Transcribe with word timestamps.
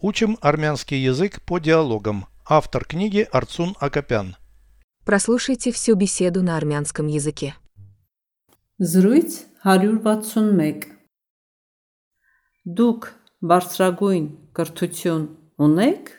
Учим 0.00 0.38
армянский 0.40 1.02
язык 1.02 1.42
по 1.42 1.58
диалогам. 1.58 2.26
Автор 2.48 2.84
книги 2.84 3.26
Арцун 3.32 3.74
Акопян. 3.80 4.36
Прослушайте 5.04 5.72
всю 5.72 5.96
беседу 5.96 6.40
на 6.40 6.56
армянском 6.56 7.08
языке. 7.08 7.56
Զրույց 8.78 9.42
161 9.64 10.94
Դուք 12.78 13.08
բարձրագույն 13.42 14.26
կրթություն 14.54 15.24
ունեք? 15.66 16.12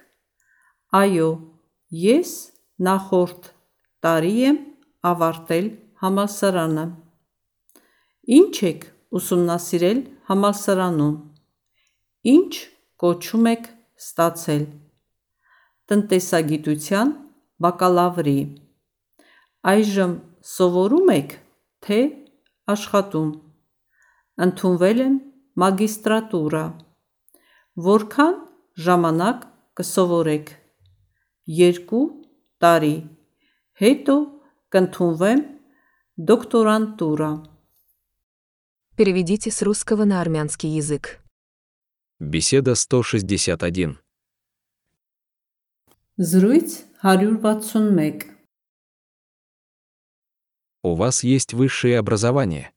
Այո, 0.91 1.29
ես 1.95 2.31
նախորդ 2.83 3.47
տարի 4.03 4.33
եմ 4.49 4.57
ավարտել 5.07 5.69
համալսարանը։ 6.03 6.85
Ինչ 8.39 8.55
եք 8.73 8.83
ուսումնասիրել 9.15 10.03
համալսարանում։ 10.27 11.15
Ինչ 12.35 12.53
կոչում 13.02 13.48
եք 13.52 13.68
ստացել։ 14.00 14.64
Տնտեսագիտության 15.90 17.14
բակալավրի։ 17.64 18.38
Այժմ 19.74 20.12
սովորում 20.54 21.12
եք, 21.14 21.34
թե 21.84 21.98
աշխատում։ 22.74 23.30
Ընդունվել 24.46 25.02
եմ 25.04 25.16
մագիստրատուրա։ 25.62 26.64
Որքան 27.88 28.36
ժամանակ 28.86 29.48
կսովորեք։ 29.80 30.52
Երկու 31.58 32.04
տարի։ 32.64 32.94
Հետո 33.82 34.16
կընդունվեմ 34.74 35.42
դոկտորանտուրա։ 36.30 37.32
Переведите 38.96 39.50
с 39.50 39.62
русского 39.62 40.04
на 40.04 40.20
армянский 40.20 40.70
язык. 40.70 41.18
Беседа 42.18 42.74
161. 42.74 43.98
Զրույց 46.16 46.84
161 47.02 48.34
У 50.82 50.94
вас 50.94 51.24
есть 51.24 51.54
высшее 51.54 51.98
образование. 51.98 52.70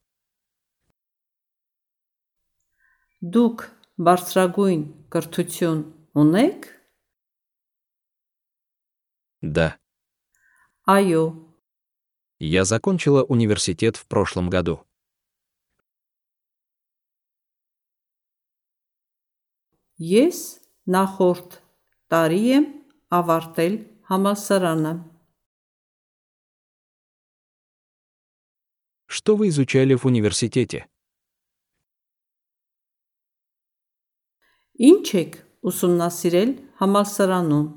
Դուք 3.21 3.63
բարձրագույն 3.97 4.81
կրթություն 5.09 5.79
ունեք։ 6.21 6.67
Да. 9.41 9.77
Այո, 10.85 11.47
Я 12.39 12.63
закончила 12.65 13.23
университет 13.23 13.97
в 13.97 14.05
прошлом 14.05 14.49
году. 14.49 14.85
ես 20.03 20.39
նախորդ 20.95 21.59
տարի 22.13 22.41
եմ 22.57 22.65
ավարտել 23.19 23.77
համալսարանը։ 24.11 24.93
Что 29.07 29.35
вы 29.35 29.47
изучали 29.49 29.95
в 29.95 30.05
университете? 30.05 30.85
Ինչ 34.77 35.05
եք 35.17 35.35
ուսումնասիրել 35.65 36.51
համալսարանում։ 36.79 37.67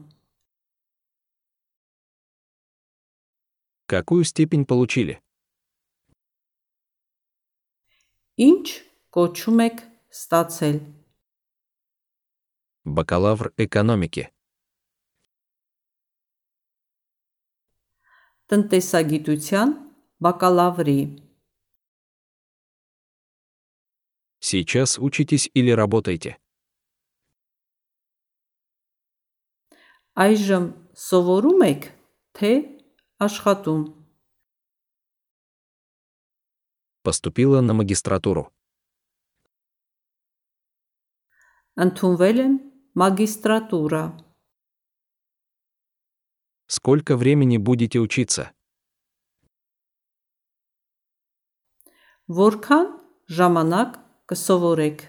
Какую 3.91 4.23
степень 4.25 4.67
получили? 4.67 5.17
Ինչ 8.39 8.67
կոչում 9.17 9.59
եք 9.65 9.81
ստացել։ 10.15 10.77
Бакалавр 12.85 13.53
экономики. 13.57 14.29
Տնտեսագիտության 18.51 19.75
բակալավրի։ 20.25 21.01
Сейчас 24.41 24.99
учитесь 24.99 25.51
или 25.55 25.71
работаете? 25.71 26.41
Այժմ 30.19 30.65
սովորում 30.99 31.61
եք, 31.69 31.87
թե 32.35 32.51
աշխատում։ 33.23 33.83
Поступила 37.07 37.61
на 37.61 37.77
магистратуру. 37.79 38.51
Ընդունվել 41.81 42.43
եմ 42.45 42.55
մագիստրատուրա։ 42.95 44.05
Сколько 46.67 47.17
времени 47.17 47.59
будете 47.59 47.99
учиться? 47.99 48.53
Որքան 52.31 52.87
ժամանակ 53.27 53.97
կսովորեք։ 54.31 55.03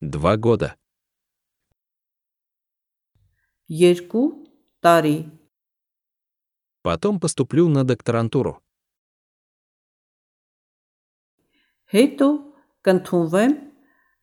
Два 0.00 0.34
года. 0.36 0.74
Երկու 3.70 4.26
տարի։ 4.82 5.30
Потом 6.82 7.20
поступлю 7.20 7.68
на 7.68 7.84
докторантуру. 7.84 8.58
Հետո 11.94 12.28
կընդունվեմ 12.82 13.63